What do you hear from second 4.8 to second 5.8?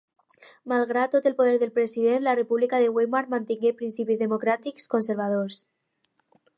conservadors.